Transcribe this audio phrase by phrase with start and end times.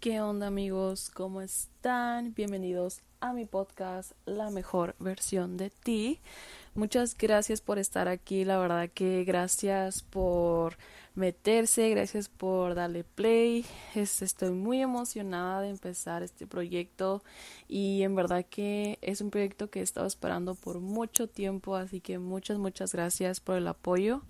[0.00, 1.10] ¿Qué onda amigos?
[1.10, 2.32] ¿Cómo están?
[2.32, 6.20] Bienvenidos a mi podcast La mejor versión de ti.
[6.74, 10.78] Muchas gracias por estar aquí, la verdad que gracias por
[11.14, 13.66] meterse, gracias por darle play.
[13.94, 17.22] estoy muy emocionada de empezar este proyecto
[17.68, 22.00] y en verdad que es un proyecto que he estado esperando por mucho tiempo, así
[22.00, 24.22] que muchas, muchas gracias por el apoyo.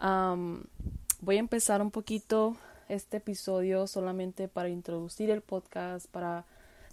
[0.00, 2.56] voy a empezar un poquito
[2.88, 6.44] este episodio solamente para introducir el podcast, para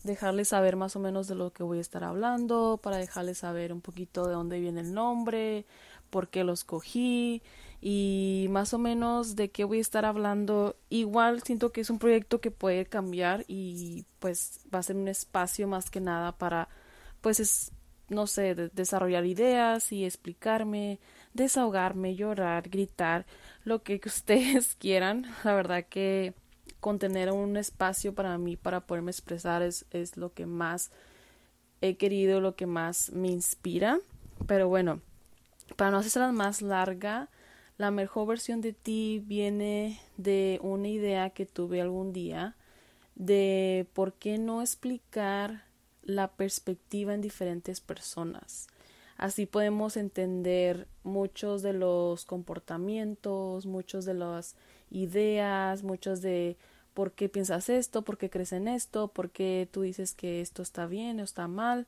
[0.03, 3.71] dejarles saber más o menos de lo que voy a estar hablando, para dejarles saber
[3.71, 5.65] un poquito de dónde viene el nombre,
[6.09, 7.41] por qué lo escogí
[7.81, 10.75] y más o menos de qué voy a estar hablando.
[10.89, 15.07] Igual siento que es un proyecto que puede cambiar y pues va a ser un
[15.07, 16.67] espacio más que nada para
[17.21, 17.71] pues es,
[18.09, 20.99] no sé, desarrollar ideas y explicarme,
[21.33, 23.25] desahogarme, llorar, gritar,
[23.63, 25.25] lo que ustedes quieran.
[25.43, 26.33] La verdad que
[26.79, 30.91] contener un espacio para mí para poderme expresar es, es lo que más
[31.81, 33.99] he querido, lo que más me inspira.
[34.47, 35.01] Pero bueno,
[35.75, 37.29] para no hacerla más larga,
[37.77, 42.55] la mejor versión de ti viene de una idea que tuve algún día
[43.15, 45.65] de por qué no explicar
[46.03, 48.67] la perspectiva en diferentes personas.
[49.21, 54.55] Así podemos entender muchos de los comportamientos, muchos de las
[54.89, 56.57] ideas, muchos de
[56.95, 60.63] por qué piensas esto, por qué crees en esto, por qué tú dices que esto
[60.63, 61.85] está bien o está mal.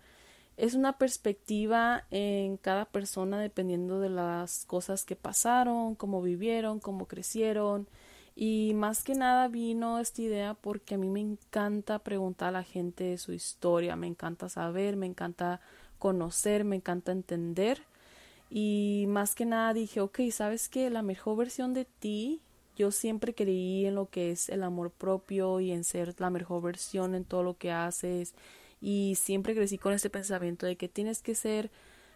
[0.58, 7.08] Es una perspectiva en cada persona dependiendo de las cosas que pasaron, cómo vivieron, cómo
[7.08, 7.88] crecieron.
[8.36, 12.64] Y más que nada vino esta idea porque a mí me encanta preguntar a la
[12.64, 15.62] gente su historia, me encanta saber, me encanta
[16.00, 17.84] conocer, me encanta entender.
[18.50, 20.90] Y más que nada dije, ok, ¿sabes qué?
[20.90, 22.42] La mejor versión de ti,
[22.76, 26.62] yo siempre creí en lo que es el amor propio y en ser la mejor
[26.64, 28.34] versión en todo lo que haces.
[28.82, 31.72] Y siempre crecí con este pensamiento de que tienes que ser,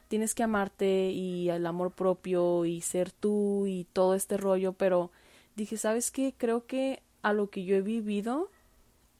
[0.08, 4.74] tienes que amarte y el amor propio y ser tú y todo este rollo.
[4.74, 5.12] Pero
[5.58, 6.34] dije, ¿sabes qué?
[6.38, 8.50] Creo que a lo que yo he vivido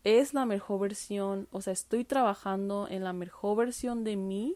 [0.04, 4.56] es la mejor versión, o sea, estoy trabajando en la mejor versión de mí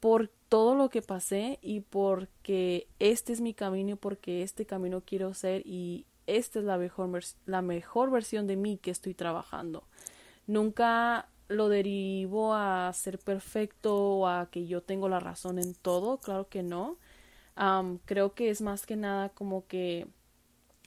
[0.00, 5.02] por todo lo que pasé y porque este es mi camino y porque este camino
[5.04, 9.84] quiero ser y esta es la mejor, la mejor versión de mí que estoy trabajando.
[10.46, 16.18] Nunca lo derivo a ser perfecto o a que yo tengo la razón en todo,
[16.18, 16.96] claro que no.
[18.06, 20.06] creo que es más que nada como que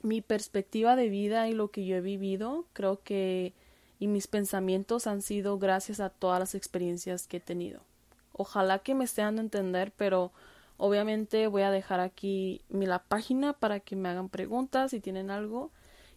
[0.02, 3.54] mi perspectiva de vida y lo que yo he vivido, creo que
[4.02, 7.82] y mis pensamientos han sido gracias a todas las experiencias que he tenido.
[8.34, 10.32] Ojalá que me esté dando a entender, pero
[10.78, 15.30] obviamente voy a dejar aquí mi la página para que me hagan preguntas si tienen
[15.30, 15.70] algo.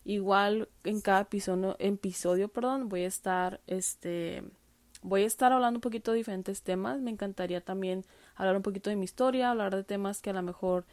[0.06, 4.42] Igual en cada episodio, episodio perdón, voy a estar este
[5.02, 7.02] voy a estar hablando un poquito de diferentes temas.
[7.02, 10.40] Me encantaría también hablar un poquito de mi historia, hablar de temas que a lo
[10.40, 10.86] mejor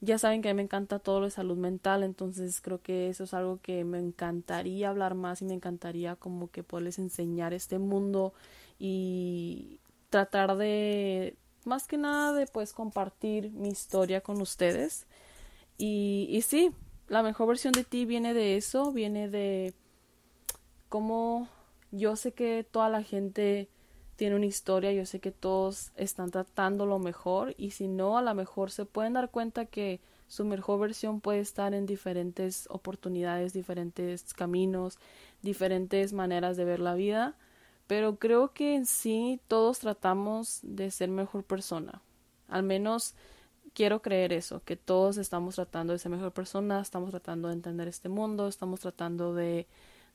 [0.00, 3.08] ya saben que a mí me encanta todo lo de salud mental, entonces creo que
[3.08, 7.54] eso es algo que me encantaría hablar más y me encantaría como que poderles enseñar
[7.54, 8.34] este mundo
[8.78, 15.06] y tratar de más que nada de pues compartir mi historia con ustedes.
[15.78, 16.72] Y, y sí,
[17.08, 19.74] la mejor versión de ti viene de eso, viene de
[20.88, 21.48] cómo
[21.90, 23.68] yo sé que toda la gente
[24.16, 28.22] tiene una historia, yo sé que todos están tratando lo mejor y si no, a
[28.22, 33.52] lo mejor se pueden dar cuenta que su mejor versión puede estar en diferentes oportunidades,
[33.52, 34.98] diferentes caminos,
[35.42, 37.36] diferentes maneras de ver la vida,
[37.86, 42.00] pero creo que en sí todos tratamos de ser mejor persona.
[42.48, 43.14] Al menos
[43.74, 47.88] quiero creer eso, que todos estamos tratando de ser mejor persona, estamos tratando de entender
[47.88, 49.66] este mundo, estamos tratando de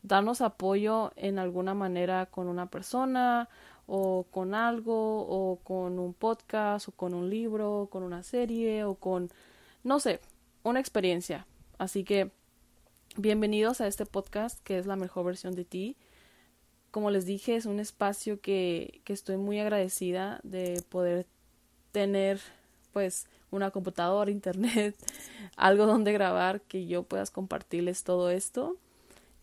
[0.02, 3.50] darnos apoyo en alguna manera con una persona
[3.88, 8.84] o con algo o con un podcast o con un libro o con una serie
[8.84, 9.30] o con
[9.84, 10.20] no sé,
[10.64, 11.48] una experiencia.
[11.78, 12.32] Así que
[13.18, 15.98] bienvenidos a este podcast que es la mejor versión de ti.
[16.92, 21.28] Como les dije, es un espacio que, que estoy muy agradecida de poder
[21.92, 22.40] tener
[22.94, 24.96] pues una computadora, internet,
[25.56, 28.78] algo donde grabar, que yo puedas compartirles todo esto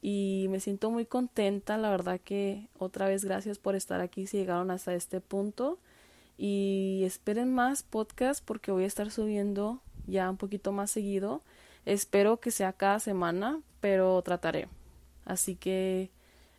[0.08, 4.36] y me siento muy contenta, la verdad que otra vez gracias por estar aquí si
[4.36, 5.80] llegaron hasta este punto
[6.38, 11.42] y esperen más podcast porque voy a estar subiendo ya un poquito más seguido.
[11.86, 14.68] Espero que sea cada semana, pero trataré.
[15.24, 16.12] Así que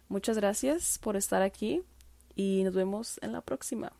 [0.09, 1.83] muchas gracias por estar aquí
[2.35, 3.93] y nos vemos en la próxima.